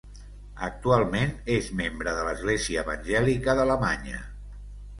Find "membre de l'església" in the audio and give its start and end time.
1.83-2.81